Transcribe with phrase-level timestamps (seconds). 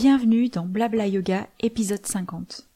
[0.00, 2.68] Bienvenue dans Blabla Yoga épisode 50.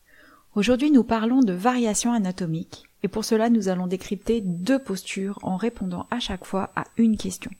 [0.56, 5.54] Aujourd'hui nous parlons de variations anatomiques et pour cela nous allons décrypter deux postures en
[5.54, 7.52] répondant à chaque fois à une question.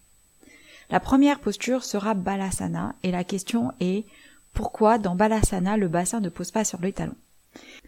[0.91, 4.05] La première posture sera Balasana et la question est
[4.53, 7.15] pourquoi dans Balasana le bassin ne pose pas sur les talons?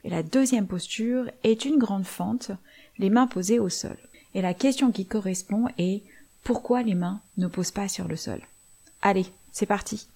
[0.04, 2.52] Et la deuxième posture est une grande fente,
[2.98, 3.96] les mains posées au sol.
[4.36, 6.04] Et la question qui correspond est
[6.44, 8.40] pourquoi les mains ne posent pas sur le sol?
[9.02, 10.06] Allez, c'est parti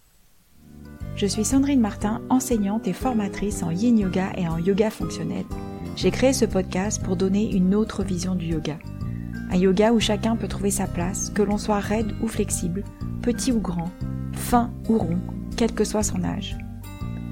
[1.18, 5.44] Je suis Sandrine Martin, enseignante et formatrice en yin yoga et en yoga fonctionnel.
[5.96, 8.78] J'ai créé ce podcast pour donner une autre vision du yoga.
[9.50, 12.84] Un yoga où chacun peut trouver sa place, que l'on soit raide ou flexible,
[13.20, 13.90] petit ou grand,
[14.32, 15.18] fin ou rond,
[15.56, 16.56] quel que soit son âge.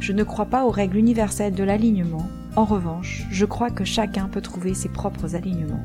[0.00, 4.28] Je ne crois pas aux règles universelles de l'alignement, en revanche, je crois que chacun
[4.28, 5.84] peut trouver ses propres alignements.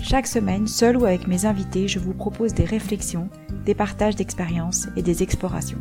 [0.00, 3.28] Chaque semaine, seul ou avec mes invités, je vous propose des réflexions,
[3.64, 5.78] des partages d'expériences et des explorations.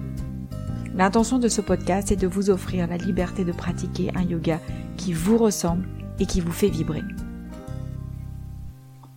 [0.95, 4.62] L'intention de ce podcast est de vous offrir la liberté de pratiquer un yoga
[4.96, 7.04] qui vous ressemble et qui vous fait vibrer.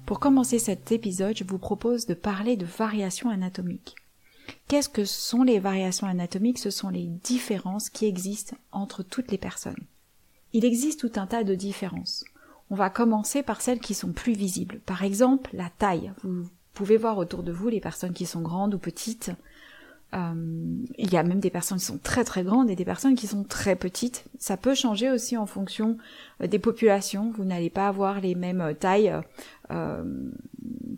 [0.04, 3.94] Pour commencer cet épisode, je vous propose de parler de variations anatomiques.
[4.66, 6.58] Qu'est-ce que sont les variations anatomiques?
[6.58, 9.86] Ce sont les différences qui existent entre toutes les personnes.
[10.52, 12.24] Il existe tout un tas de différences.
[12.70, 14.80] On va commencer par celles qui sont plus visibles.
[14.84, 16.12] Par exemple, la taille.
[16.24, 19.30] Vous pouvez voir autour de vous les personnes qui sont grandes ou petites.
[20.14, 20.32] Euh,
[20.96, 23.26] il y a même des personnes qui sont très très grandes et des personnes qui
[23.26, 24.24] sont très petites.
[24.38, 25.98] Ça peut changer aussi en fonction
[26.42, 27.30] euh, des populations.
[27.36, 29.14] Vous n'allez pas avoir les mêmes tailles.
[29.70, 30.02] Euh,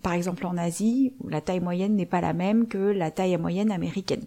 [0.02, 3.36] par exemple en Asie, où la taille moyenne n'est pas la même que la taille
[3.36, 4.24] moyenne américaine.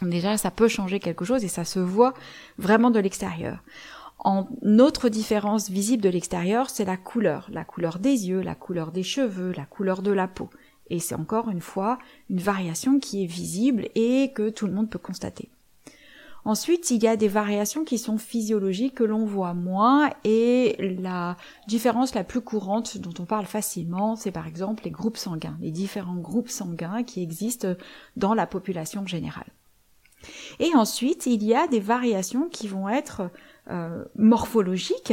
[0.00, 2.14] Déjà, ça peut changer quelque chose et ça se voit
[2.56, 3.62] vraiment de l'extérieur.
[4.20, 8.90] En autre différence visible de l'extérieur, c'est la couleur, la couleur des yeux, la couleur
[8.90, 10.50] des cheveux, la couleur de la peau.
[10.90, 11.98] Et c'est encore une fois
[12.30, 15.50] une variation qui est visible et que tout le monde peut constater.
[16.44, 21.36] Ensuite, il y a des variations qui sont physiologiques que l'on voit moins et la
[21.66, 25.72] différence la plus courante dont on parle facilement, c'est par exemple les groupes sanguins, les
[25.72, 27.74] différents groupes sanguins qui existent
[28.16, 29.52] dans la population générale.
[30.58, 33.30] Et ensuite, il y a des variations qui vont être
[33.70, 35.12] euh, morphologique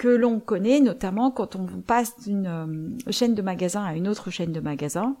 [0.00, 4.30] que l'on connaît notamment quand on passe d'une euh, chaîne de magasins à une autre
[4.30, 5.14] chaîne de magasins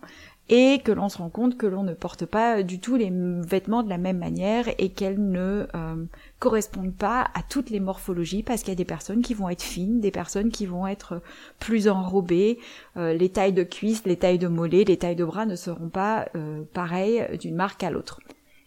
[0.48, 3.82] et que l'on se rend compte que l'on ne porte pas du tout les vêtements
[3.82, 6.04] de la même manière et qu'elles ne euh,
[6.38, 9.62] correspondent pas à toutes les morphologies parce qu'il y a des personnes qui vont être
[9.62, 11.20] fines, des personnes qui vont être
[11.58, 12.58] plus enrobées,
[12.96, 16.26] les tailles de cuisses, les tailles de mollets, les tailles de bras ne seront pas
[16.72, 18.20] pareilles d'une marque à l'autre.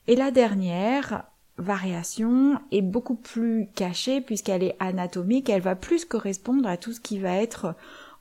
[0.07, 1.23] Et la dernière,
[1.57, 6.99] variation est beaucoup plus cachée puisqu'elle est anatomique, elle va plus correspondre à tout ce
[6.99, 7.75] qui va être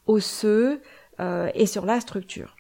[0.06, 0.80] osseux
[1.20, 2.56] euh, et sur la structure.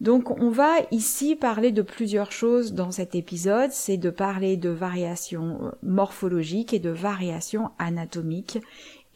[0.00, 4.68] Donc on va ici parler de plusieurs choses dans cet épisode, c'est de parler de
[4.68, 8.58] variations morphologiques et de variations anatomiques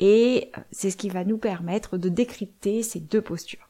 [0.01, 3.68] et c'est ce qui va nous permettre de décrypter ces deux postures.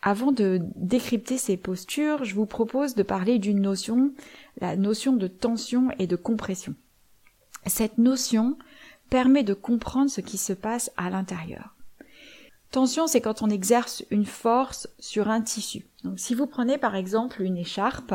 [0.00, 4.12] Avant de décrypter ces postures, je vous propose de parler d'une notion,
[4.60, 6.74] la notion de tension et de compression.
[7.66, 8.56] Cette notion
[9.10, 11.74] permet de comprendre ce qui se passe à l'intérieur.
[12.70, 15.86] Tension, c'est quand on exerce une force sur un tissu.
[16.04, 18.14] Donc si vous prenez par exemple une écharpe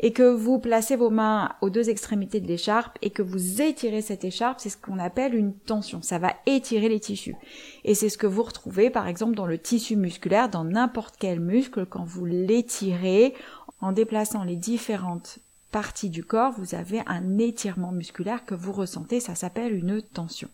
[0.00, 4.02] et que vous placez vos mains aux deux extrémités de l'écharpe et que vous étirez
[4.02, 6.02] cette écharpe, c'est ce qu'on appelle une tension.
[6.02, 7.36] Ça va étirer les tissus.
[7.84, 11.40] Et c'est ce que vous retrouvez par exemple dans le tissu musculaire, dans n'importe quel
[11.40, 13.34] muscle, quand vous l'étirez
[13.80, 15.38] en déplaçant les différentes
[15.70, 20.48] parties du corps, vous avez un étirement musculaire que vous ressentez, ça s'appelle une tension.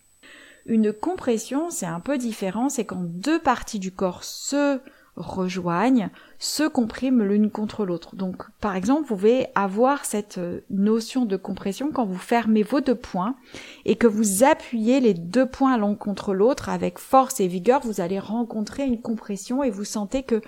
[0.66, 4.80] Une compression, c'est un peu différent, c'est quand deux parties du corps se
[5.20, 8.16] rejoignent, se compriment l'une contre l'autre.
[8.16, 12.80] Donc, par exemple, vous pouvez avoir cette euh, notion de compression quand vous fermez vos
[12.80, 13.36] deux poings
[13.84, 18.00] et que vous appuyez les deux poings l'un contre l'autre avec force et vigueur, vous
[18.00, 20.40] allez rencontrer une compression et vous sentez que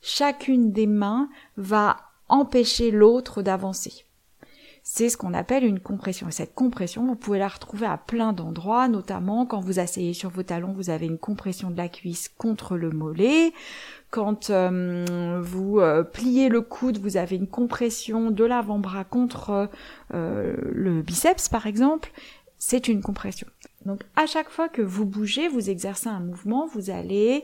[0.00, 1.96] chacune des mains va
[2.28, 4.06] empêcher l'autre d'avancer
[4.82, 6.28] c'est ce qu'on appelle une compression.
[6.28, 10.30] Et cette compression, vous pouvez la retrouver à plein d'endroits, notamment quand vous asseyez sur
[10.30, 13.52] vos talons, vous avez une compression de la cuisse contre le mollet.
[14.12, 19.70] Quand euh, vous euh, pliez le coude, vous avez une compression de l'avant-bras contre
[20.12, 22.12] euh, le biceps, par exemple.
[22.58, 23.46] C'est une compression.
[23.86, 27.42] Donc à chaque fois que vous bougez, vous exercez un mouvement, vous allez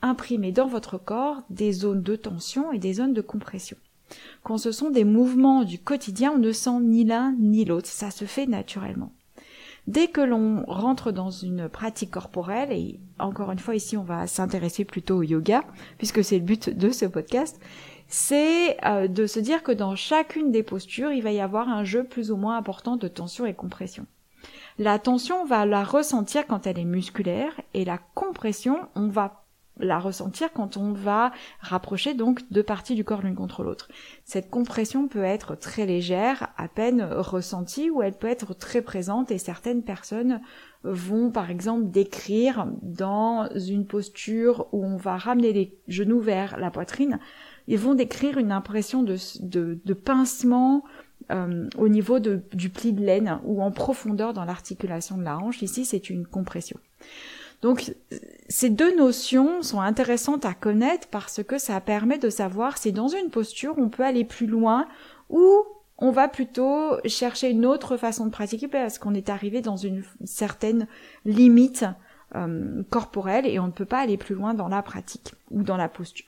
[0.00, 3.76] imprimer dans votre corps des zones de tension et des zones de compression.
[4.42, 8.10] Quand ce sont des mouvements du quotidien, on ne sent ni l'un ni l'autre, ça
[8.10, 9.12] se fait naturellement.
[9.86, 14.26] Dès que l'on rentre dans une pratique corporelle, et encore une fois ici on va
[14.26, 15.64] s'intéresser plutôt au yoga,
[15.98, 17.60] puisque c'est le but de ce podcast,
[18.08, 21.84] c'est euh, de se dire que dans chacune des postures, il va y avoir un
[21.84, 24.06] jeu plus ou moins important de tension et compression.
[24.78, 29.44] La tension, on va la ressentir quand elle est musculaire et la compression, on va
[29.78, 33.88] la ressentir quand on va rapprocher donc deux parties du corps l'une contre l'autre.
[34.24, 39.30] Cette compression peut être très légère, à peine ressentie, ou elle peut être très présente
[39.30, 40.40] et certaines personnes
[40.82, 46.70] vont par exemple décrire dans une posture où on va ramener les genoux vers la
[46.70, 47.18] poitrine,
[47.66, 50.82] ils vont décrire une impression de, de, pincement
[51.30, 55.62] euh, au niveau du pli de laine ou en profondeur dans l'articulation de la hanche.
[55.62, 56.80] Ici, c'est une compression.
[57.62, 57.94] Donc
[58.48, 63.08] ces deux notions sont intéressantes à connaître parce que ça permet de savoir si dans
[63.08, 64.86] une posture on peut aller plus loin
[65.28, 65.64] ou
[65.98, 70.02] on va plutôt chercher une autre façon de pratiquer parce qu'on est arrivé dans une
[70.24, 70.86] certaine
[71.26, 71.84] limite
[72.34, 75.76] euh, corporelle et on ne peut pas aller plus loin dans la pratique ou dans
[75.76, 76.26] la posture.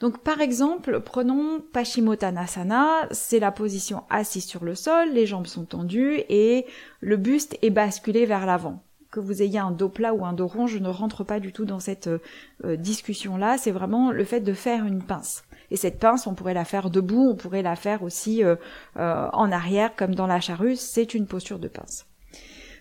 [0.00, 5.64] Donc par exemple, prenons Paschimottanasana, c'est la position assise sur le sol, les jambes sont
[5.64, 6.66] tendues et
[7.00, 8.82] le buste est basculé vers l'avant
[9.14, 11.52] que vous ayez un dos plat ou un dos rond, je ne rentre pas du
[11.52, 13.58] tout dans cette euh, discussion-là.
[13.58, 15.44] C'est vraiment le fait de faire une pince.
[15.70, 18.56] Et cette pince, on pourrait la faire debout, on pourrait la faire aussi euh,
[18.96, 20.74] euh, en arrière, comme dans la charrue.
[20.74, 22.06] C'est une posture de pince.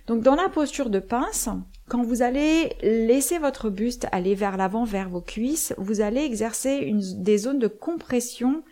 [0.07, 1.49] Donc dans la posture de pince,
[1.87, 6.91] quand vous allez laisser votre buste aller vers l'avant, vers vos cuisses, vous allez exercer
[7.15, 8.63] des zones de compression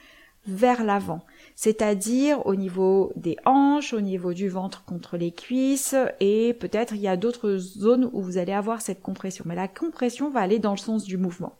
[0.47, 1.21] vers l'avant
[1.61, 7.01] c'est-à-dire au niveau des hanches, au niveau du ventre contre les cuisses, et peut-être il
[7.01, 9.45] y a d'autres zones où vous allez avoir cette compression.
[9.47, 11.53] Mais la compression va aller dans le sens du mouvement.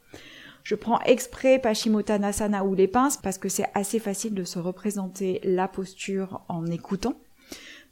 [0.64, 5.40] Je prends exprès Paschimottanasana ou les pinces parce que c'est assez facile de se représenter
[5.44, 7.14] la posture en écoutant.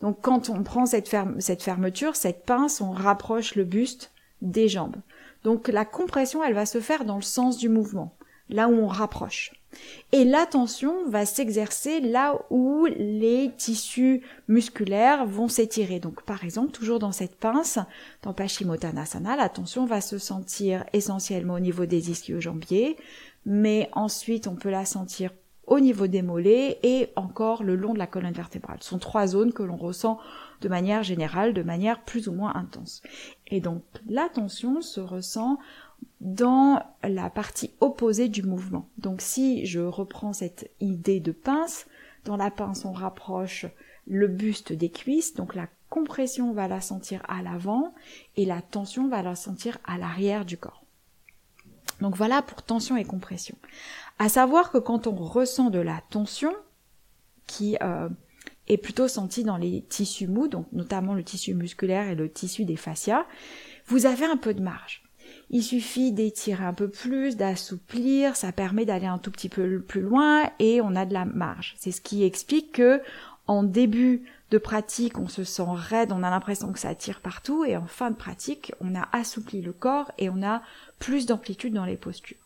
[0.02, 4.12] Donc quand on prend cette, cette fermeture, cette pince, on rapproche le buste
[4.42, 4.96] des jambes.
[5.44, 8.16] Donc la compression, elle va se faire dans le sens du mouvement,
[8.50, 9.59] là où on rapproche.
[10.12, 16.00] Et la tension va s'exercer là où les tissus musculaires vont s'étirer.
[16.00, 17.80] Donc par exemple, toujours dans cette pince,
[18.24, 22.98] dans Paschimottanasana, la tension va se sentir essentiellement au niveau des ischio-jambiers,
[23.45, 25.31] mais ensuite on peut la sentir
[25.68, 28.80] au niveau des mollets et encore le long de la colonne vertébrale.
[28.81, 30.18] Ce sont trois zones que l'on ressent
[30.62, 33.04] de manière générale, de manière plus ou moins intense.
[33.48, 35.60] Et donc la tension se ressent
[36.22, 38.90] dans la partie opposée du mouvement.
[38.98, 41.88] Donc si je reprends cette idée de pince,
[42.25, 43.66] dans la pince on rapproche
[44.07, 47.94] le buste des cuisses, donc la compression va la sentir à l'avant
[48.36, 50.84] et la tension va la sentir à l'arrière du corps.
[52.01, 53.57] Donc voilà pour tension et compression.
[54.19, 56.54] À savoir que quand on ressent de la tension,
[57.48, 58.10] qui euh,
[58.68, 62.63] est plutôt sentie dans les tissus mous, donc notamment le tissu musculaire et le tissu
[62.63, 63.25] des fascias,
[63.88, 65.09] vous avez un peu de marge.
[65.51, 70.01] Il suffit d'étirer un peu plus, d'assouplir, ça permet d'aller un tout petit peu plus
[70.01, 71.75] loin et on a de la marge.
[71.80, 73.01] C'est ce qui explique que
[73.48, 77.66] en début de pratique, on se sent raide, on a l'impression que ça tire partout
[77.66, 80.62] et en fin de pratique, on a assoupli le corps et on a
[81.00, 82.38] plus d'amplitude dans les postures.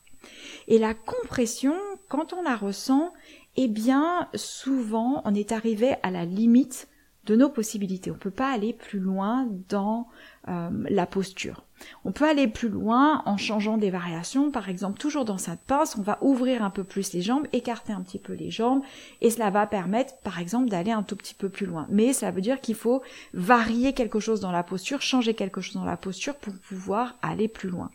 [0.70, 1.76] Et la compression,
[2.08, 3.14] quand on la ressent,
[3.58, 6.88] eh bien, souvent, on est arrivé à la limite
[7.26, 8.12] de nos possibilités.
[8.12, 10.08] On ne peut pas aller plus loin dans
[10.50, 11.64] euh, la posture.
[12.06, 14.52] On peut aller plus loin en changeant des variations.
[14.52, 17.94] Par exemple, toujours dans cette pince, on va ouvrir un peu plus les jambes, écarter
[17.94, 18.82] un petit peu les jambes,
[19.22, 21.88] et cela va permettre, par exemple, d'aller un tout petit peu plus loin.
[21.90, 23.02] Mais cela veut dire qu'il faut
[23.34, 27.48] varier quelque chose dans la posture, changer quelque chose dans la posture pour pouvoir aller
[27.48, 27.90] plus loin.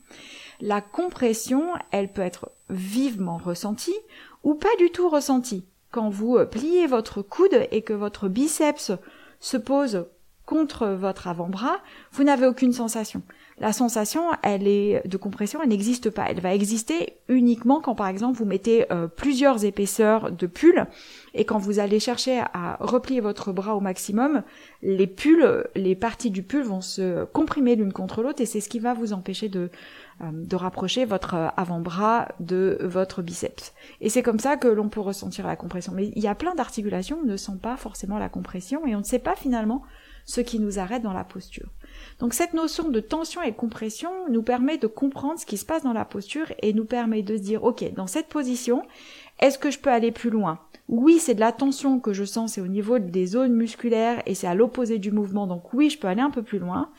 [0.61, 3.97] La compression, elle peut être vivement ressentie
[4.43, 5.65] ou pas du tout ressentie.
[5.91, 8.93] Quand vous pliez votre coude et que votre biceps
[9.41, 10.07] se pose
[10.47, 11.79] contre votre avant-bras,
[12.13, 13.23] vous n'avez aucune sensation
[13.61, 16.27] la sensation, elle est de compression, elle n'existe pas.
[16.29, 20.87] Elle va exister uniquement quand, par exemple, vous mettez euh, plusieurs épaisseurs de pull
[21.35, 24.43] et quand vous allez chercher à replier votre bras au maximum,
[24.83, 28.69] les pulls, les parties du pull vont se comprimer l'une contre l'autre et c'est ce
[28.69, 29.71] qui va vous empêcher de, euh,
[30.21, 33.73] de rapprocher votre avant-bras de votre biceps.
[34.01, 35.93] Et c'est comme ça que l'on peut ressentir la compression.
[35.95, 38.95] Mais il y a plein d'articulations où on ne sent pas forcément la compression et
[38.95, 39.83] on ne sait pas finalement
[40.29, 41.69] ce qui nous arrête dans la posture.
[42.19, 45.83] Donc cette notion de tension et compression nous permet de comprendre ce qui se passe
[45.83, 48.83] dans la posture et nous permet de se dire, ok, dans cette position,
[49.41, 50.61] est-ce que je peux aller plus loin?
[50.89, 54.35] Oui, c'est de la tension que je sens, c'est au niveau des zones musculaires et
[54.35, 56.91] c'est à l'opposé du mouvement, donc oui, je peux aller un peu plus loin.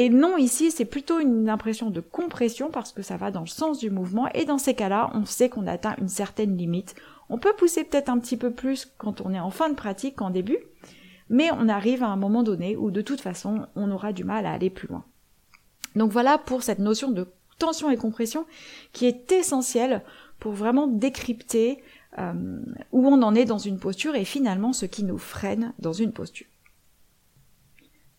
[0.00, 3.48] Et non, ici, c'est plutôt une impression de compression parce que ça va dans le
[3.48, 6.94] sens du mouvement et dans ces cas-là, on sait qu'on atteint une certaine limite.
[7.28, 10.14] On peut pousser peut-être un petit peu plus quand on est en fin de pratique
[10.14, 10.58] qu'en début,
[11.28, 14.46] mais on arrive à un moment donné où de toute façon on aura du mal
[14.46, 15.04] à aller plus loin.
[15.96, 17.26] Donc voilà pour cette notion de
[17.58, 18.46] tension et compression
[18.92, 20.04] qui est essentielle
[20.38, 21.82] pour vraiment décrypter
[22.18, 22.60] euh,
[22.92, 26.12] où on en est dans une posture et finalement ce qui nous freine dans une
[26.12, 26.46] posture.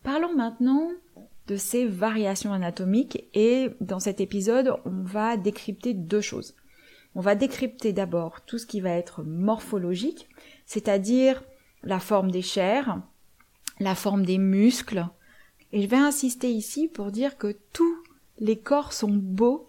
[0.02, 0.90] Parlons maintenant
[1.56, 6.54] ces variations anatomiques et dans cet épisode on va décrypter deux choses.
[7.14, 10.28] On va décrypter d'abord tout ce qui va être morphologique,
[10.66, 11.42] c'est-à-dire
[11.82, 13.00] la forme des chairs,
[13.80, 15.06] la forme des muscles.
[15.72, 17.96] Et je vais insister ici pour dire que tous
[18.38, 19.68] les corps sont beaux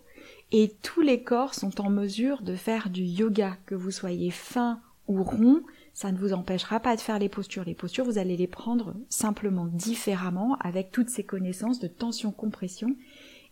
[0.52, 4.82] et tous les corps sont en mesure de faire du yoga, que vous soyez fin
[5.08, 5.62] ou rond,
[6.02, 7.64] ça ne vous empêchera pas de faire les postures.
[7.64, 12.96] Les postures, vous allez les prendre simplement différemment avec toutes ces connaissances de tension-compression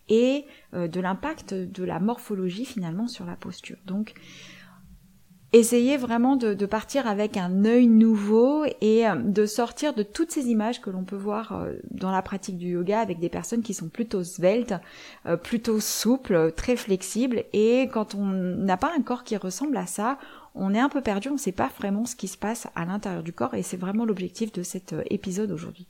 [0.08, 3.76] et euh, de l'impact de la morphologie finalement sur la posture.
[3.86, 4.14] Donc
[5.52, 10.48] essayez vraiment de, partir avec un œil nouveau et euh, de sortir de toutes ces
[10.48, 13.74] images que l'on peut voir euh, dans la pratique du yoga avec des personnes qui
[13.74, 14.74] sont plutôt sveltes,
[15.44, 20.18] plutôt souples, très flexibles et quand on n'a pas un corps qui ressemble à ça,
[20.54, 22.84] on est un peu perdu, on ne sait pas vraiment ce qui se passe à
[22.84, 25.86] l'intérieur du corps et c'est vraiment l'objectif de cet épisode aujourd'hui.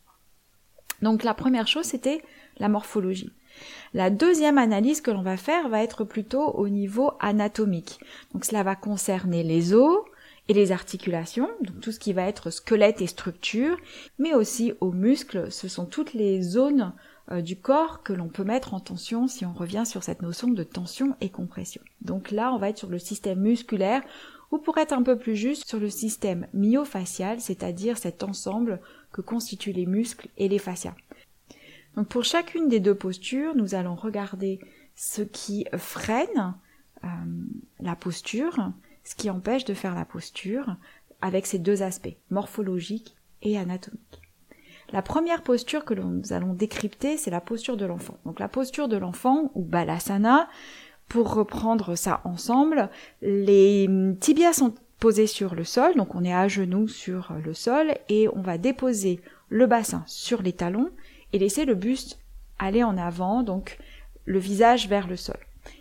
[1.02, 2.22] Donc la première chose c'était
[2.58, 3.32] la morphologie.
[3.94, 8.00] La deuxième analyse que l'on va faire va être plutôt au niveau anatomique.
[8.32, 10.04] Donc cela va concerner les os
[10.48, 13.76] et les articulations, donc tout ce qui va être squelette et structure,
[14.18, 16.92] mais aussi aux muscles, ce sont toutes les zones
[17.30, 20.48] euh, du corps que l'on peut mettre en tension si on revient sur cette notion
[20.48, 21.82] de tension et compression.
[22.00, 24.02] Donc là, on va être sur le système musculaire
[24.50, 28.80] ou pour être un peu plus juste sur le système myofascial, c'est-à-dire cet ensemble
[29.12, 30.94] que constituent les muscles et les fascias.
[32.08, 34.60] Pour chacune des deux postures, nous allons regarder
[34.94, 36.54] ce qui freine
[37.04, 37.08] euh,
[37.80, 38.72] la posture,
[39.04, 40.76] ce qui empêche de faire la posture,
[41.20, 44.20] avec ces deux aspects, morphologique et anatomique.
[44.92, 48.18] La première posture que nous allons décrypter, c'est la posture de l'enfant.
[48.24, 50.48] Donc la posture de l'enfant, ou balasana,
[51.10, 52.88] pour reprendre ça ensemble,
[53.20, 53.90] les
[54.20, 58.28] tibias sont posés sur le sol, donc on est à genoux sur le sol, et
[58.28, 60.88] on va déposer le bassin sur les talons
[61.32, 62.20] et laisser le buste
[62.60, 63.78] aller en avant, donc
[64.24, 65.38] le visage vers le sol.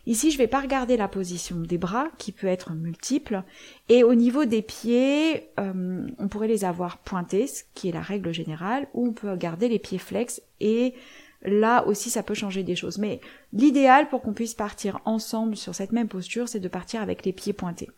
[0.07, 3.43] Ici, je ne vais pas regarder la position des bras, qui peut être multiple,
[3.88, 8.01] et au niveau des pieds, euh, on pourrait les avoir pointés, ce qui est la
[8.01, 10.95] règle générale, ou on peut garder les pieds flex, et
[11.41, 12.98] là aussi, ça peut changer des choses.
[12.98, 13.22] Mais
[13.53, 17.34] l'idéal pour qu'on puisse partir ensemble sur cette même posture, c'est de partir avec les
[17.34, 17.89] pieds pointés.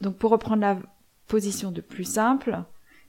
[0.00, 0.78] Donc pour reprendre la
[1.26, 2.62] position de plus simple,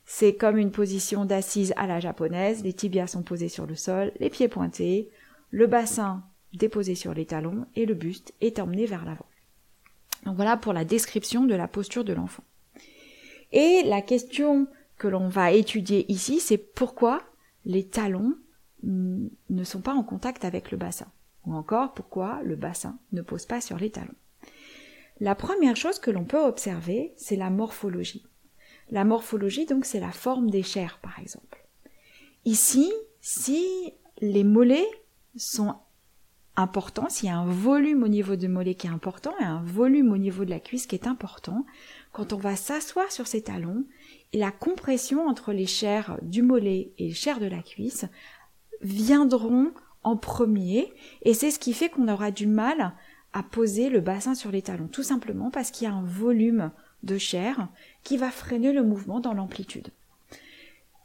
[0.06, 4.12] c'est comme une position d'assise à la japonaise, les tibias sont posés sur le sol,
[4.20, 5.10] les pieds pointés,
[5.52, 9.28] le bassin déposé sur les talons et le buste est emmené vers l'avant.
[10.26, 12.44] Donc voilà pour la description de la posture de l'enfant.
[13.52, 14.68] Et la question
[14.98, 17.22] que l'on va étudier ici, c'est pourquoi
[17.66, 18.36] les talons
[18.84, 21.08] ne sont pas en contact avec le bassin.
[21.46, 24.16] Ou encore pourquoi le bassin ne pose pas sur les talons.
[25.20, 28.26] La première chose que l'on peut observer, c'est la morphologie.
[28.90, 31.66] La morphologie, donc, c'est la forme des chairs, par exemple.
[32.46, 33.66] Ici, si
[34.22, 34.88] les mollets
[35.36, 35.76] sont
[36.56, 39.62] importants, s'il y a un volume au niveau du mollet qui est important et un
[39.62, 41.66] volume au niveau de la cuisse qui est important,
[42.12, 43.86] quand on va s'asseoir sur ses talons,
[44.34, 48.06] la compression entre les chairs du mollet et les chairs de la cuisse
[48.82, 49.72] viendront
[50.04, 50.94] en premier,
[51.24, 52.94] et c'est ce qui fait qu'on aura du mal
[53.34, 56.72] à poser le bassin sur les talons, tout simplement parce qu'il y a un volume
[57.04, 57.68] de chair
[58.04, 59.90] qui va freiner le mouvement dans l'amplitude.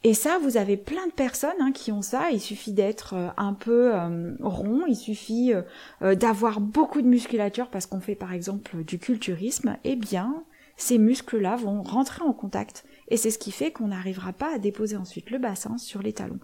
[0.06, 2.30] Et ça, vous avez plein de personnes hein, qui ont ça.
[2.30, 5.54] Il suffit d'être euh, un peu euh, rond, il suffit
[6.02, 9.78] euh, d'avoir beaucoup de musculature parce qu'on fait par exemple du culturisme.
[9.84, 10.44] Eh bien,
[10.76, 12.84] ces muscles-là vont rentrer en contact.
[13.08, 16.12] Et c'est ce qui fait qu'on n'arrivera pas à déposer ensuite le bassin sur les
[16.12, 16.40] talons.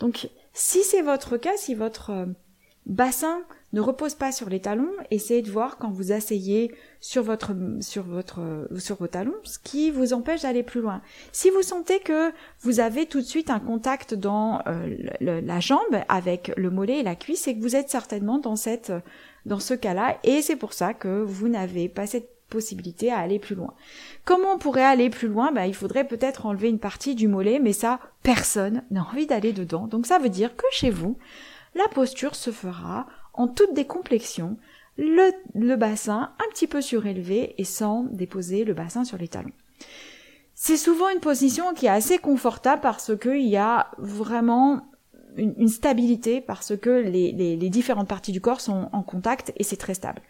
[0.00, 2.26] Donc, si c'est votre cas, si votre
[2.86, 3.42] bassin
[3.72, 8.04] ne repose pas sur les talons, essayez de voir quand vous asseyez sur votre sur
[8.04, 11.02] votre sur vos talons ce qui vous empêche d'aller plus loin.
[11.32, 12.30] Si vous sentez que
[12.60, 17.02] vous avez tout de suite un contact dans euh, la jambe avec le mollet et
[17.02, 18.92] la cuisse, c'est que vous êtes certainement dans cette
[19.44, 23.38] dans ce cas-là et c'est pour ça que vous n'avez pas cette possibilité à aller
[23.38, 23.74] plus loin.
[24.24, 25.52] Comment on pourrait aller plus loin?
[25.52, 29.52] Ben, Il faudrait peut-être enlever une partie du mollet, mais ça, personne n'a envie d'aller
[29.52, 29.86] dedans.
[29.86, 31.18] Donc ça veut dire que chez vous,
[31.74, 34.56] la posture se fera en toute décomplexion,
[34.96, 39.50] le, le bassin un petit peu surélevé et sans déposer le bassin sur les talons.
[40.54, 44.88] C'est souvent une position qui est assez confortable parce qu'il y a vraiment
[45.36, 49.76] une, stabilité, parce que les, les, différentes parties du corps sont en contact et c'est
[49.76, 50.22] très stable.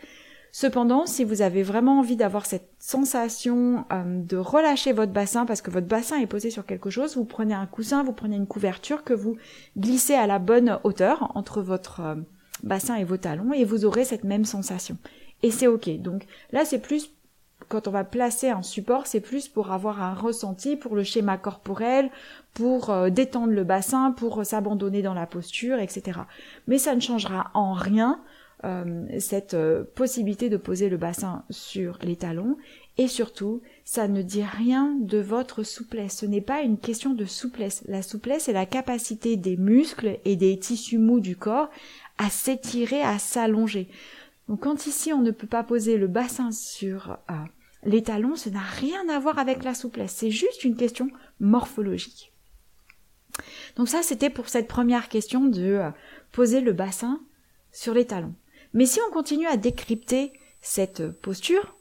[0.57, 5.61] Cependant, si vous avez vraiment envie d'avoir cette sensation euh, de relâcher votre bassin parce
[5.61, 8.47] que votre bassin est posé sur quelque chose, vous prenez un coussin, vous prenez une
[8.47, 9.37] couverture que vous
[9.77, 12.15] glissez à la bonne hauteur entre votre euh,
[12.63, 14.97] bassin et vos talons et vous aurez cette même sensation.
[15.43, 15.91] Et c'est ok.
[16.01, 17.11] Donc là, c'est plus
[17.69, 21.37] quand on va placer un support, c'est plus pour avoir un ressenti, pour le schéma
[21.37, 22.11] corporel,
[22.53, 26.21] pour euh, détendre le bassin, pour s'abandonner dans la posture, etc.
[26.69, 28.21] Mais ça ne changera en rien
[28.65, 32.57] euh, cette euh, possibilité de poser le bassin sur les talons
[32.97, 36.19] et surtout, ça ne dit rien de votre souplesse.
[36.19, 37.83] Ce n'est pas une question de souplesse.
[37.87, 41.71] La souplesse est la capacité des muscles et des tissus mous du corps
[42.19, 43.89] à s'étirer, à s'allonger.
[44.49, 47.35] Donc quand ici on ne peut pas poser le bassin sur euh,
[47.85, 50.13] les talons, ça n'a rien à voir avec la souplesse.
[50.13, 51.09] C'est juste une question
[51.41, 52.33] morphologique.
[53.77, 55.81] Donc ça, c'était pour cette première question de
[56.33, 57.21] poser le bassin
[57.73, 58.35] sur les talons.
[58.75, 61.77] Mais si on continue à décrypter cette posture,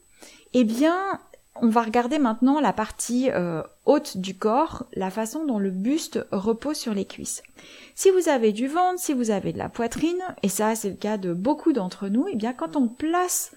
[0.52, 1.20] eh bien,
[1.56, 6.24] on va regarder maintenant la partie euh, haute du corps, la façon dont le buste
[6.30, 7.42] repose sur les cuisses.
[7.94, 10.96] Si vous avez du ventre, si vous avez de la poitrine, et ça c'est le
[10.96, 13.52] cas de beaucoup d'entre nous, eh bien quand on place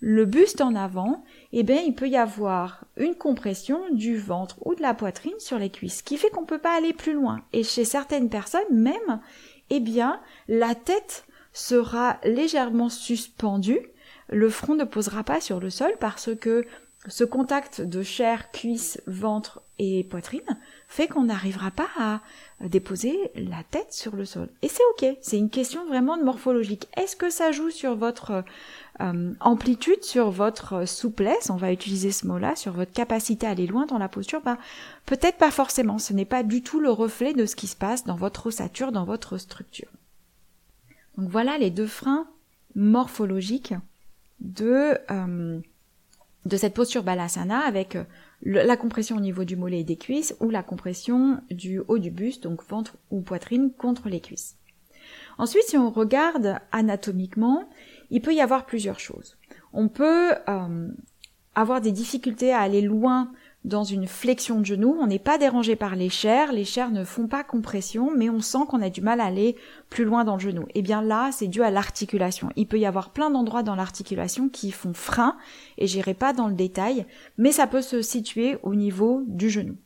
[0.00, 4.74] le buste en avant, eh bien il peut y avoir une compression du ventre ou
[4.74, 7.42] de la poitrine sur les cuisses, qui fait qu'on ne peut pas aller plus loin.
[7.52, 9.20] Et chez certaines personnes même,
[9.70, 11.25] eh bien la tête
[11.56, 13.80] sera légèrement suspendue,
[14.28, 16.66] le front ne posera pas sur le sol parce que
[17.08, 20.40] ce contact de chair, cuisse, ventre et poitrine
[20.88, 22.20] fait qu'on n'arrivera pas à
[22.60, 24.48] déposer la tête sur le sol.
[24.62, 26.88] Et c'est ok, c'est une question vraiment de morphologique.
[26.96, 28.44] Est-ce que ça joue sur votre
[29.00, 33.66] euh, amplitude, sur votre souplesse, on va utiliser ce mot-là, sur votre capacité à aller
[33.66, 34.42] loin dans la posture?
[34.42, 34.58] Ben,
[35.06, 38.04] Peut-être pas forcément, ce n'est pas du tout le reflet de ce qui se passe
[38.04, 39.88] dans votre ossature, dans votre structure.
[41.16, 42.28] Donc voilà les deux freins
[42.74, 43.74] morphologiques
[44.40, 44.98] de...
[45.10, 45.60] Euh,
[46.46, 48.04] de cette posture balasana avec euh,
[48.42, 52.10] la compression au niveau du mollet et des cuisses ou la compression du haut du
[52.10, 54.56] buste, donc ventre ou poitrine contre les cuisses.
[55.38, 57.68] Ensuite, si on regarde anatomiquement,
[58.10, 59.36] il peut y avoir plusieurs choses.
[59.72, 60.88] On peut euh,
[61.54, 63.32] avoir des difficultés à aller loin
[63.66, 67.04] dans une flexion de genou, on n'est pas dérangé par les chairs, les chairs ne
[67.04, 69.56] font pas compression, mais on sent qu'on a du mal à aller
[69.90, 70.62] plus loin dans le genou.
[70.68, 72.48] Et eh bien là, c'est dû à l'articulation.
[72.54, 75.36] Il peut y avoir plein d'endroits dans l'articulation qui font frein,
[75.78, 77.06] et j'irai pas dans le détail,
[77.38, 79.76] mais ça peut se situer au niveau du genou.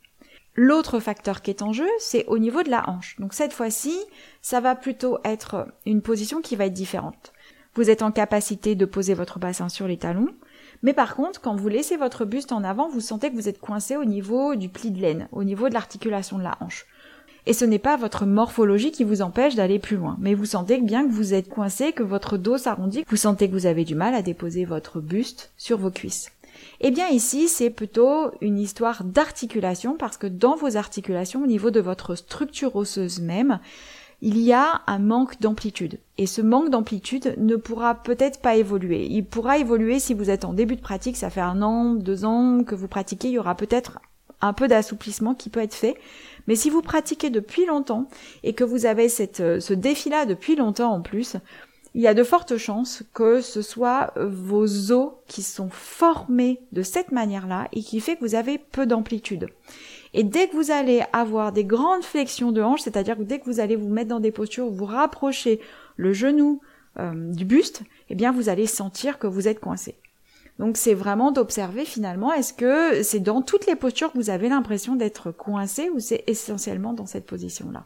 [0.53, 3.15] L'autre facteur qui est en jeu, c'est au niveau de la hanche.
[3.19, 3.97] Donc cette fois-ci,
[4.43, 7.33] ça va plutôt être une position qui va être différente.
[7.73, 10.27] Vous êtes en capacité de poser votre bassin sur les talons,
[10.83, 13.59] mais par contre, quand vous laissez votre buste en avant, vous sentez que vous êtes
[13.59, 16.85] coincé au niveau du pli de laine, au niveau de l'articulation de la hanche.
[17.45, 20.79] Et ce n'est pas votre morphologie qui vous empêche d'aller plus loin, mais vous sentez
[20.79, 23.95] bien que vous êtes coincé, que votre dos s'arrondit, vous sentez que vous avez du
[23.95, 26.31] mal à déposer votre buste sur vos cuisses.
[26.81, 31.71] Eh bien ici, c'est plutôt une histoire d'articulation parce que dans vos articulations, au niveau
[31.71, 33.59] de votre structure osseuse même,
[34.21, 35.99] il y a un manque d'amplitude.
[36.17, 39.07] Et ce manque d'amplitude ne pourra peut-être pas évoluer.
[39.09, 42.23] Il pourra évoluer si vous êtes en début de pratique, ça fait un an, deux
[42.23, 43.99] ans que vous pratiquez, il y aura peut-être
[44.41, 45.97] un peu d'assouplissement qui peut être fait.
[46.47, 48.07] Mais si vous pratiquez depuis longtemps
[48.43, 49.07] et que vous avez
[49.39, 51.37] euh, ce défi-là depuis longtemps en plus,
[51.93, 56.83] il y a de fortes chances que ce soit vos os qui sont formés de
[56.83, 59.47] cette manière-là et qui fait que vous avez peu d'amplitude.
[60.13, 63.45] Et dès que vous allez avoir des grandes flexions de hanches, c'est-à-dire que dès que
[63.45, 65.61] vous allez vous mettre dans des postures où vous rapprochez
[65.95, 66.61] le genou
[66.99, 69.95] euh, du buste, eh bien vous allez sentir que vous êtes coincé.
[70.59, 74.49] Donc c'est vraiment d'observer finalement est-ce que c'est dans toutes les postures que vous avez
[74.49, 77.85] l'impression d'être coincé ou c'est essentiellement dans cette position-là?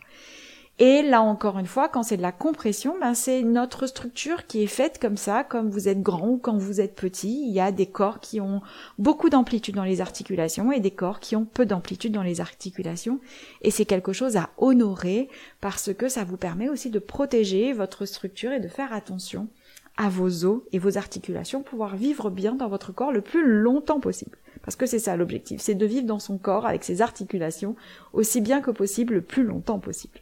[0.78, 4.62] Et là encore une fois, quand c'est de la compression, ben c'est notre structure qui
[4.62, 7.46] est faite comme ça, comme vous êtes grand ou quand vous êtes petit.
[7.48, 8.62] Il y a des corps qui ont
[9.00, 13.22] beaucoup d'amplitude dans les articulations et des corps qui ont peu d'amplitude dans les articulations.
[13.62, 15.30] Et c'est quelque chose à honorer
[15.62, 19.48] parce que ça vous permet aussi de protéger votre structure et de faire attention
[19.96, 24.02] à vos os et vos articulations, pouvoir vivre bien dans votre corps le plus longtemps
[24.02, 24.38] possible.
[24.62, 27.78] Parce que c'est ça l'objectif, c'est de vivre dans son corps avec ses articulations
[28.12, 30.20] aussi bien que possible le plus longtemps possible.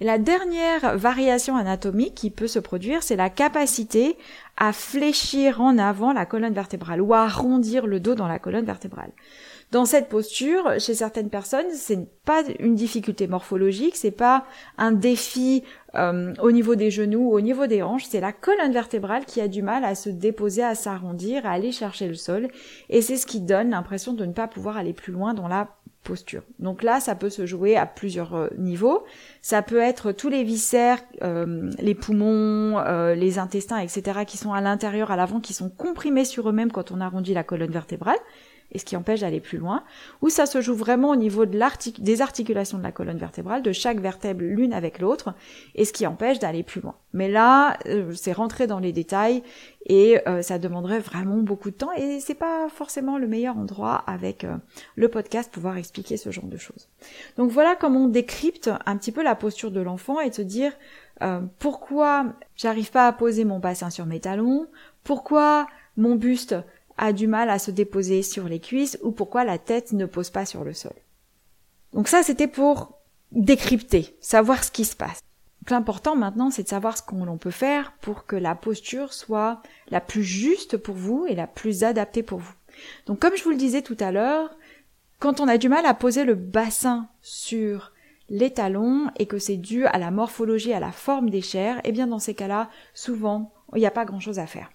[0.00, 4.16] Et la dernière variation anatomique qui peut se produire, c'est la capacité
[4.56, 8.64] à fléchir en avant la colonne vertébrale ou à arrondir le dos dans la colonne
[8.64, 9.10] vertébrale.
[9.74, 14.44] Dans cette posture, chez certaines personnes, c'est pas une difficulté morphologique, c'est pas
[14.78, 15.64] un défi
[15.96, 19.48] euh, au niveau des genoux, au niveau des hanches, c'est la colonne vertébrale qui a
[19.48, 22.48] du mal à se déposer, à s'arrondir, à aller chercher le sol,
[22.88, 25.68] et c'est ce qui donne l'impression de ne pas pouvoir aller plus loin dans la
[26.58, 29.04] Donc là, ça peut se jouer à plusieurs euh, niveaux.
[29.42, 34.52] Ça peut être tous les viscères, euh, les poumons, euh, les intestins, etc., qui sont
[34.52, 38.18] à l'intérieur, à l'avant, qui sont comprimés sur eux-mêmes quand on arrondit la colonne vertébrale.
[38.72, 39.84] Et ce qui empêche d'aller plus loin,
[40.22, 41.58] ou ça se joue vraiment au niveau de
[42.00, 45.34] des articulations de la colonne vertébrale, de chaque vertèbre l'une avec l'autre,
[45.74, 46.94] et ce qui empêche d'aller plus loin.
[47.14, 49.42] Mais là, euh, c'est rentrer dans les détails
[49.86, 54.02] et euh, ça demanderait vraiment beaucoup de temps et c'est pas forcément le meilleur endroit
[54.08, 54.56] avec euh,
[54.96, 56.88] le podcast pour pouvoir expliquer ce genre de choses.
[57.36, 60.42] Donc voilà comment on décrypte un petit peu la posture de l'enfant et de se
[60.42, 60.72] dire
[61.60, 64.66] pourquoi j'arrive pas à poser mon bassin sur mes talons,
[65.04, 66.56] pourquoi mon buste
[66.96, 70.30] a du mal à se déposer sur les cuisses ou pourquoi la tête ne pose
[70.30, 70.94] pas sur le sol.
[71.92, 72.98] Donc ça, c'était pour
[73.32, 75.20] décrypter, savoir ce qui se passe.
[75.70, 80.00] L'important maintenant, c'est de savoir ce qu'on peut faire pour que la posture soit la
[80.00, 82.52] plus juste pour vous et la plus adaptée pour vous.
[83.06, 84.50] Donc comme je vous le disais tout à l'heure,
[85.20, 87.92] quand on a du mal à poser le bassin sur
[88.28, 91.92] les talons et que c'est dû à la morphologie, à la forme des chairs, eh
[91.92, 94.70] bien dans ces cas-là, souvent, il n'y a pas grand-chose à faire.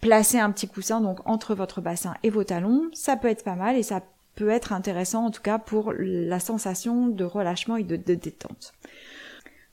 [0.00, 3.54] Placez un petit coussin donc entre votre bassin et vos talons, ça peut être pas
[3.54, 4.02] mal et ça
[4.34, 8.74] peut être intéressant en tout cas pour la sensation de relâchement et de, détente.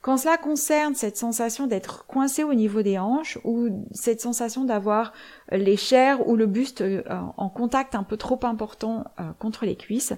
[0.04, 5.14] Quand cela concerne cette sensation d'être coincé au niveau des hanches ou cette sensation d'avoir
[5.50, 7.02] les chairs ou le buste euh,
[7.38, 10.12] en contact un peu trop important euh, contre les cuisses,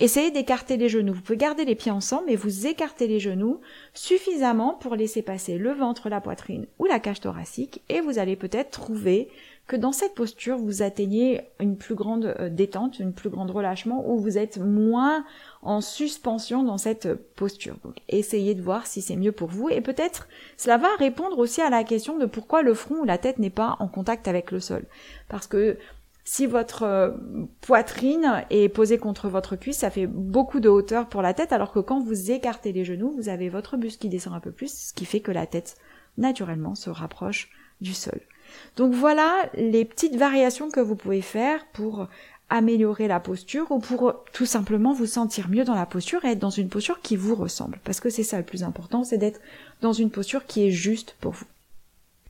[0.00, 1.12] essayez d'écarter les genoux.
[1.12, 3.60] Vous pouvez garder les pieds ensemble mais vous écartez les genoux
[3.94, 8.34] suffisamment pour laisser passer le ventre, la poitrine ou la cage thoracique et vous allez
[8.34, 9.28] peut-être trouver
[9.68, 14.02] que dans cette posture, vous atteignez une plus grande euh, détente, une plus grande relâchement,
[14.10, 15.24] où vous êtes moins
[15.62, 17.76] en suspension dans cette posture.
[17.84, 20.26] Donc essayez de voir si c'est mieux pour vous, et peut-être
[20.56, 23.50] cela va répondre aussi à la question de pourquoi le front ou la tête n'est
[23.50, 24.84] pas en contact avec le sol.
[25.28, 25.76] Parce que
[26.24, 27.10] si votre euh,
[27.60, 31.72] poitrine est posée contre votre cuisse, ça fait beaucoup de hauteur pour la tête, alors
[31.72, 34.88] que quand vous écartez les genoux, vous avez votre buste qui descend un peu plus,
[34.88, 35.76] ce qui fait que la tête,
[36.16, 37.50] naturellement, se rapproche
[37.82, 38.20] du sol.
[38.76, 42.08] Donc voilà les petites variations que vous pouvez faire pour
[42.50, 46.38] améliorer la posture ou pour tout simplement vous sentir mieux dans la posture et être
[46.38, 47.78] dans une posture qui vous ressemble.
[47.84, 49.40] Parce que c'est ça le plus important, c'est d'être
[49.82, 51.46] dans une posture qui est juste pour vous.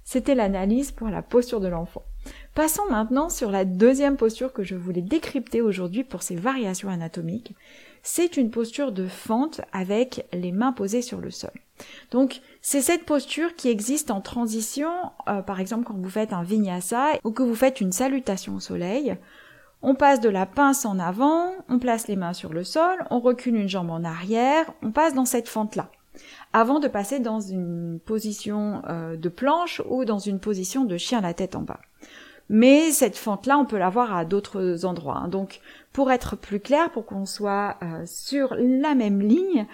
[0.05, 2.03] C'était l'analyse pour la posture de l'enfant.
[2.55, 7.55] Passons maintenant sur la deuxième posture que je voulais décrypter aujourd'hui pour ces variations anatomiques.
[8.03, 11.53] C'est une posture de fente avec les mains posées sur le sol.
[12.11, 14.91] Donc c'est cette posture qui existe en transition,
[15.27, 18.61] euh, par exemple quand vous faites un vinyasa ou que vous faites une salutation au
[18.61, 19.17] soleil.
[19.81, 23.21] On passe de la pince en avant, on place les mains sur le sol, on
[23.21, 25.89] recule une jambe en arrière, on passe dans cette fente-là,
[26.53, 31.23] avant de passer dans une position euh, de planche ou dans une position de chien
[31.23, 31.81] la tête en bas.
[32.49, 35.19] Mais cette fente-là, on peut l'avoir à d'autres endroits.
[35.19, 35.29] Hein.
[35.29, 35.61] Donc,
[35.93, 39.67] pour être plus clair, pour qu'on soit euh, sur la même ligne,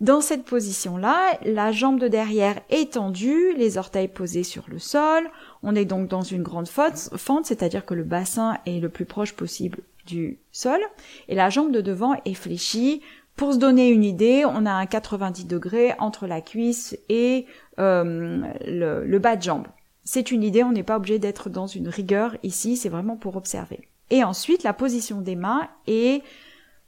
[0.00, 5.28] dans cette position-là, la jambe de derrière est tendue, les orteils posés sur le sol.
[5.62, 9.34] On est donc dans une grande fente, c'est-à-dire que le bassin est le plus proche
[9.34, 10.80] possible du sol.
[11.28, 13.00] Et la jambe de devant est fléchie.
[13.36, 17.46] Pour se donner une idée, on a un 90 degrés entre la cuisse et
[17.78, 19.66] euh, le, bas de jambe.
[20.04, 23.36] C'est une idée, on n'est pas obligé d'être dans une rigueur ici, c'est vraiment pour
[23.36, 23.88] observer.
[24.10, 26.22] Et ensuite, la position des mains est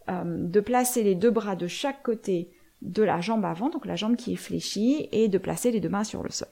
[0.09, 2.51] euh, de placer les deux bras de chaque côté
[2.83, 5.89] de la jambe avant, donc la jambe qui est fléchie, et de placer les deux
[5.89, 6.49] mains sur le sol.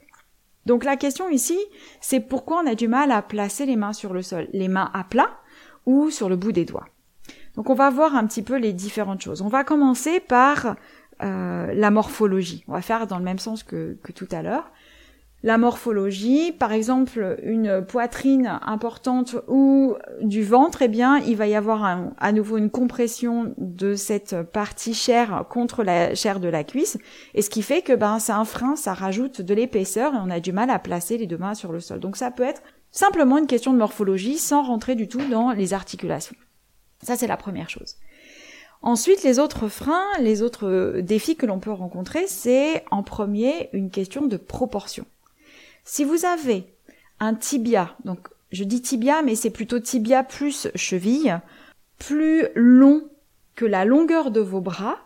[0.65, 1.59] Donc la question ici,
[1.99, 4.89] c'est pourquoi on a du mal à placer les mains sur le sol, les mains
[4.93, 5.29] à plat
[5.85, 6.87] ou sur le bout des doigts?
[7.55, 9.41] Donc on va voir un petit peu les différentes choses.
[9.41, 10.77] On va commencer par
[11.21, 12.63] euh, la morphologie.
[12.67, 14.71] On va faire dans le même sens que tout à l'heure
[15.43, 21.55] la morphologie, par exemple une poitrine importante ou du ventre, eh bien il va y
[21.55, 26.97] avoir à nouveau une compression de cette partie chair contre la chair de la cuisse,
[27.33, 30.29] et ce qui fait que ben c'est un frein, ça rajoute de l'épaisseur et on
[30.29, 31.99] a du mal à placer les deux mains sur le sol.
[31.99, 35.73] Donc ça peut être simplement une question de morphologie sans rentrer du tout dans les
[35.73, 36.37] articulations.
[37.01, 37.97] Ça c'est la première chose.
[38.81, 43.89] Ensuite, les autres freins, les autres défis que l'on peut rencontrer, c'est en premier une
[43.89, 45.05] question de proportion.
[45.83, 46.73] Si vous avez
[47.19, 51.39] un tibia, donc je dis tibia, mais c'est plutôt tibia plus cheville,
[51.97, 53.09] plus long
[53.55, 54.97] que la longueur de vos bras,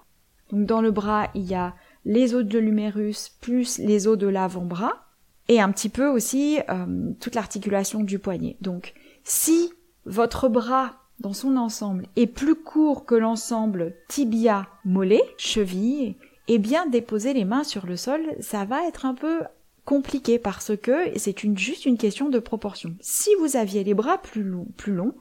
[0.52, 4.28] donc dans le bras il y a les os de l'humérus plus les os de
[4.28, 5.06] l'avant-bras,
[5.50, 8.58] et un petit peu aussi euh, toute l'articulation du poignet.
[8.62, 9.72] Donc si
[10.06, 16.16] votre bras dans son ensemble est plus court que l'ensemble tibia-mollet, cheville,
[16.48, 19.42] eh bien déposer les mains sur le sol, ça va être un peu
[19.88, 22.94] compliqué parce que c'est une, juste une question de proportion.
[23.00, 25.16] Si vous aviez les bras plus, longs,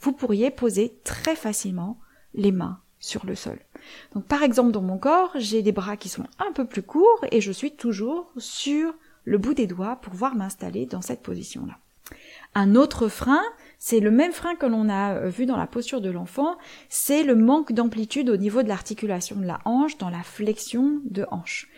[0.00, 2.00] vous pourriez poser très facilement
[2.34, 3.60] les mains sur le sol.
[4.14, 7.24] Donc par exemple dans mon corps, j'ai des bras qui sont un peu plus courts
[7.30, 11.78] et je suis toujours sur le bout des doigts pour pouvoir m'installer dans cette position-là.
[12.56, 13.44] Un autre frein,
[13.78, 16.56] c'est le même frein que l'on a euh, vu dans la posture de l'enfant,
[16.88, 21.24] c'est le manque d'amplitude au niveau de l'articulation de la hanche dans la flexion de
[21.30, 21.68] hanche.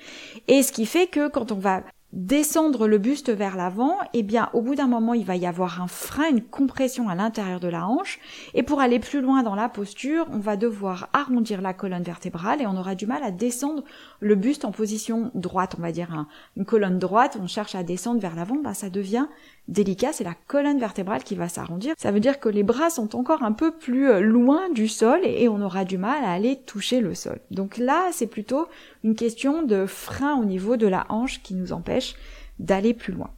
[0.49, 4.51] Et ce qui fait que quand on va descendre le buste vers l'avant, eh bien
[4.53, 7.69] au bout d'un moment il va y avoir un frein, une compression à l'intérieur de
[7.69, 8.19] la hanche.
[8.55, 12.61] Et pour aller plus loin dans la posture, on va devoir arrondir la colonne vertébrale
[12.61, 13.85] et on aura du mal à descendre
[14.19, 18.21] le buste en position droite, on va dire une colonne droite, on cherche à descendre
[18.21, 19.27] vers l'avant, bah ça devient
[19.71, 21.95] délicat, c'est la colonne vertébrale qui va s'arrondir.
[21.97, 25.21] Ça veut dire que les bras sont encore un peu plus euh, loin du sol
[25.25, 27.41] et on aura du mal à aller toucher le sol.
[27.51, 28.67] Donc là, c'est plutôt
[29.05, 32.15] une question de frein au niveau de la hanche qui nous empêche
[32.59, 33.31] d'aller plus loin.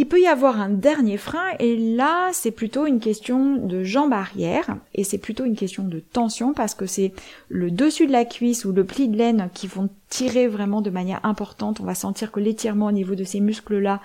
[0.00, 4.12] Il peut y avoir un dernier frein et là c'est plutôt une question de jambe
[4.12, 7.12] arrière et c'est plutôt une question de tension parce que c'est
[7.48, 10.90] le dessus de la cuisse ou le pli de laine qui vont tirer vraiment de
[10.90, 11.80] manière importante.
[11.80, 14.00] On va sentir que l'étirement au niveau de ces muscles là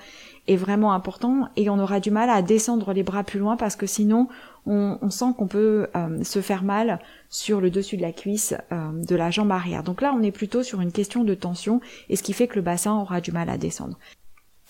[0.47, 3.75] est vraiment important et on aura du mal à descendre les bras plus loin parce
[3.75, 4.27] que sinon
[4.65, 8.91] on, sent qu'on peut euh, se faire mal sur le dessus de la cuisse euh,
[8.93, 9.83] de la jambe arrière.
[9.83, 12.55] Donc là on est plutôt sur une question de tension et ce qui fait que
[12.55, 13.97] le bassin aura du mal à descendre.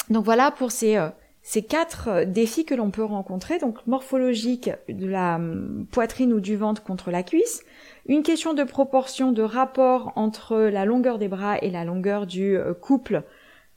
[0.09, 1.09] Donc voilà pour ces, euh,
[1.41, 6.39] ces quatre euh, défis que l'on peut rencontrer, donc morphologique de la hum, poitrine ou
[6.39, 7.63] du ventre contre la cuisse,
[8.07, 12.57] une question de proportion de rapport entre la longueur des bras et la longueur du
[12.57, 13.23] euh, couple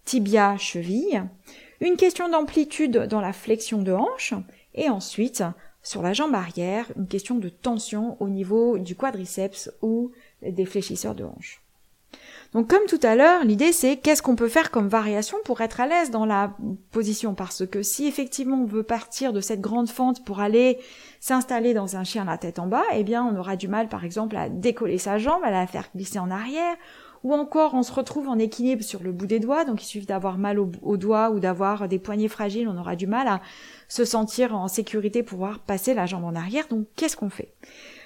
[0.05, 1.25] tibia-cheville,
[1.81, 4.35] une question d'amplitude dans la flexion de hanche,
[4.75, 5.43] et ensuite,
[5.83, 10.11] sur la jambe arrière, une question de tension au niveau du quadriceps ou
[10.43, 11.61] des fléchisseurs de hanche.
[12.53, 15.81] Donc comme tout à l'heure, l'idée c'est qu'est-ce qu'on peut faire comme variation pour être
[15.81, 16.57] à l'aise dans la
[16.91, 17.35] position?
[17.35, 20.79] Parce que si effectivement on veut partir de cette grande fente pour aller
[21.21, 24.05] s'installer dans un chien la tête en bas, eh bien on aura du mal par
[24.05, 26.77] exemple à décoller sa jambe, à la faire glisser en arrière
[27.25, 30.07] ou encore on se retrouve en équilibre sur le bout des doigts, donc il suffit
[30.07, 33.41] d'avoir mal au, doigt ou d'avoir des poignets fragiles, on aura du mal à
[33.89, 36.67] se sentir en sécurité pour pouvoir passer la jambe en arrière.
[36.69, 37.53] Donc qu'est-ce qu'on fait?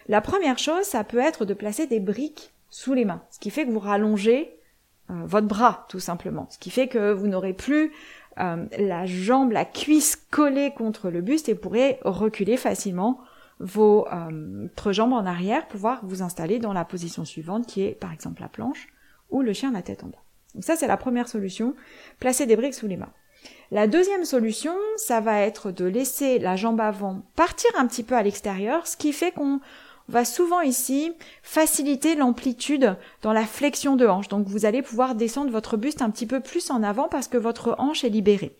[0.08, 3.50] La première chose, ça peut être de placer des briques sous les mains, ce qui
[3.50, 4.56] fait que vous rallongez
[5.10, 7.92] euh, votre bras tout simplement, ce qui fait que vous n'aurez plus
[8.38, 13.20] euh, la jambe, la cuisse collée contre le buste et pourrez reculer facilement
[13.58, 18.12] votre euh, jambe en arrière pouvoir vous installer dans la position suivante qui est par
[18.12, 18.88] exemple la planche
[19.30, 20.22] ou le chien la tête en bas.
[20.54, 21.74] Donc ça c'est la première solution,
[22.18, 23.12] placer des briques sous les mains.
[23.70, 28.16] La deuxième solution, ça va être de laisser la jambe avant partir un petit peu
[28.16, 29.60] à l'extérieur, ce qui fait qu'on
[30.08, 31.12] va souvent ici
[31.42, 34.28] faciliter l'amplitude dans la flexion de hanche.
[34.28, 37.38] Donc vous allez pouvoir descendre votre buste un petit peu plus en avant parce que
[37.38, 38.56] votre hanche est libérée.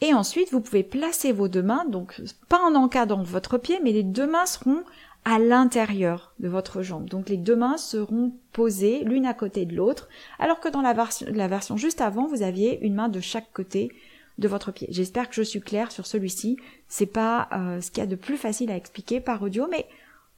[0.00, 3.92] Et ensuite, vous pouvez placer vos deux mains, donc pas en encadrant votre pied, mais
[3.92, 4.84] les deux mains seront
[5.26, 7.08] à l'intérieur de votre jambe.
[7.08, 10.08] Donc les deux mains seront posées l'une à côté de l'autre,
[10.38, 13.90] alors que dans la, version, juste avant, vous aviez une main de chaque côté
[14.38, 14.86] de votre pied.
[14.92, 16.58] J'espère que je suis claire sur celui-ci.
[16.86, 19.86] C'est pas euh, ce qu'il y a de plus facile à expliquer par audio, mais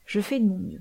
[0.07, 0.81] je fais de mon mieux.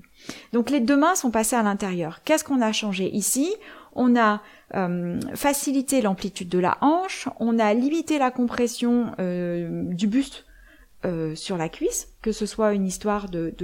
[0.54, 2.22] Donc les deux mains sont passées à l'intérieur.
[2.24, 3.54] Qu'est-ce qu'on a changé ici?
[3.92, 4.40] On a
[4.74, 10.46] euh, facilité l'amplitude de la hanche, on a limité la compression euh, du buste
[11.04, 13.54] euh, sur la cuisse, que ce soit une histoire de,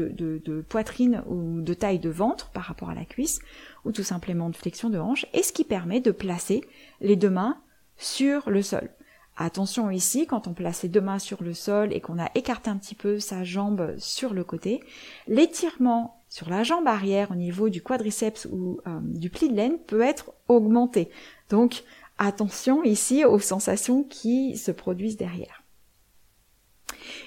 [0.68, 3.40] poitrine ou de taille de ventre par rapport à la cuisse,
[3.84, 6.62] ou tout simplement de flexion de hanche, et ce qui permet de placer
[7.00, 7.58] les deux mains
[7.96, 8.88] sur le sol.
[9.36, 12.70] Attention ici, quand on place les deux mains sur le sol et qu'on a écarté
[12.70, 14.80] un petit peu sa jambe sur le côté,
[15.26, 19.78] l'étirement sur la jambe arrière au niveau du quadriceps ou euh, du pli de laine
[19.78, 21.10] peut être augmenté.
[21.50, 21.82] Donc
[22.16, 25.63] attention ici aux sensations qui se produisent derrière.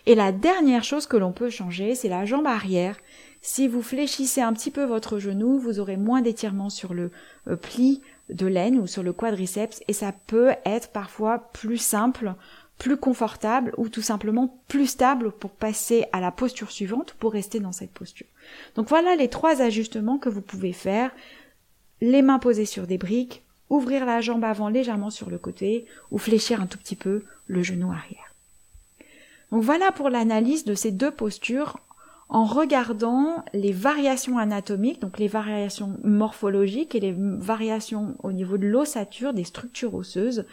[0.08, 2.96] Et la dernière chose que l'on peut changer, c'est la jambe arrière.
[3.41, 7.12] Si vous fléchissez un petit peu votre genou, vous aurez moins d'étirement sur le
[7.50, 12.36] euh, pli de laine ou sur le quadriceps et ça peut être parfois plus simple,
[12.78, 17.60] plus confortable ou tout simplement plus stable pour passer à la posture suivante pour rester
[17.60, 18.28] dans cette posture.
[18.76, 21.12] Donc voilà les trois ajustements que vous pouvez faire.
[22.00, 26.17] Les mains posées sur des briques, ouvrir la jambe avant légèrement sur le côté ou
[26.17, 28.27] fléchir un tout petit peu le genou arrière.
[29.52, 31.78] Donc voilà pour l'analyse de ces deux postures
[32.30, 38.68] en regardant les variations anatomiques, donc les variations morphologiques et les variations au niveau de
[38.68, 40.46] l'ossature des structures osseuses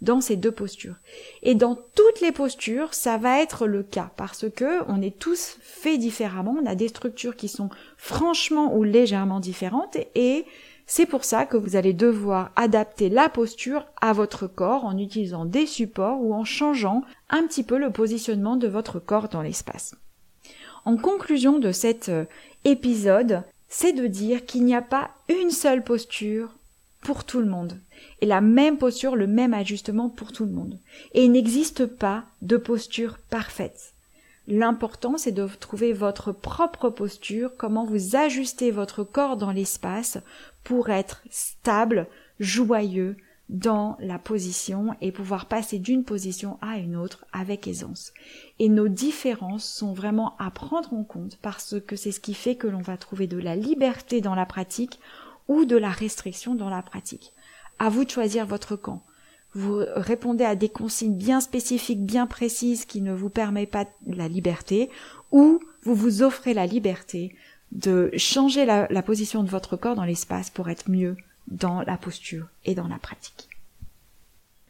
[0.00, 0.96] dans ces deux postures.
[1.42, 5.58] Et dans toutes les postures, ça va être le cas parce que on est tous
[5.60, 10.46] faits différemment, on a des structures qui sont franchement ou légèrement différentes et
[10.92, 15.44] c'est pour ça que vous allez devoir adapter la posture à votre corps en utilisant
[15.44, 19.94] des supports ou en changeant un petit peu le positionnement de votre corps dans l'espace.
[20.84, 22.24] En conclusion de cet euh,
[22.64, 26.48] épisode, c'est de dire qu'il n'y a pas une seule posture
[27.02, 27.78] pour tout le monde.
[28.20, 30.76] Et la même posture, le même ajustement pour tout le monde.
[31.14, 33.94] Et il n'existe pas de posture parfaite.
[34.50, 40.18] L'important, c'est de trouver votre propre posture, comment vous ajustez votre corps dans l'espace
[40.64, 42.08] pour être stable,
[42.40, 43.16] joyeux
[43.48, 48.12] dans la position et pouvoir passer d'une position à une autre avec aisance.
[48.58, 52.56] Et nos différences sont vraiment à prendre en compte parce que c'est ce qui fait
[52.56, 54.98] que l'on va trouver de la liberté dans la pratique
[55.46, 57.32] ou de la restriction dans la pratique.
[57.78, 59.04] À vous de choisir votre camp.
[59.54, 64.28] Vous répondez à des consignes bien spécifiques, bien précises qui ne vous permettent pas la
[64.28, 64.90] liberté
[65.32, 67.34] ou vous vous offrez la liberté
[67.72, 71.16] de changer la, la position de votre corps dans l'espace pour être mieux
[71.48, 73.48] dans la posture et dans la pratique.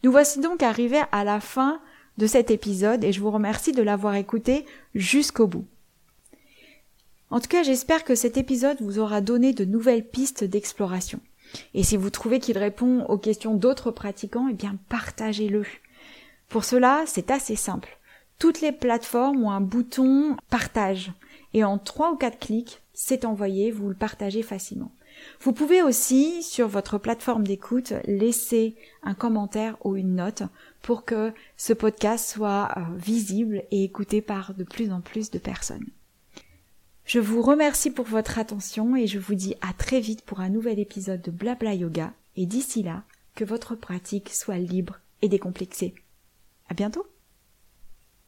[0.03, 1.81] Nous voici donc arrivés à la fin
[2.17, 4.65] de cet épisode et je vous remercie de l'avoir écouté
[4.95, 5.67] jusqu'au bout.
[7.31, 11.21] En tout cas, j'espère que cet épisode vous aura donné de nouvelles pistes d'exploration.
[11.75, 15.65] Et si vous trouvez qu'il répond aux questions d'autres pratiquants, eh bien partagez-le.
[16.49, 17.99] Pour cela, c'est assez simple.
[18.39, 21.13] Toutes les plateformes ont un bouton partage.
[21.53, 24.93] Et en trois ou quatre clics, c'est envoyé, vous le partagez facilement.
[25.41, 30.43] Vous pouvez aussi, sur votre plateforme d'écoute, laisser un commentaire ou une note
[30.83, 35.39] pour que ce podcast soit euh, visible et écouté par de plus en plus de
[35.39, 35.87] personnes.
[37.13, 40.49] Je vous remercie pour votre attention et je vous dis à très vite pour un
[40.49, 43.03] nouvel épisode de Blabla Yoga et d'ici là,
[43.35, 45.93] que votre pratique soit libre et décomplexée.
[46.69, 47.05] À bientôt!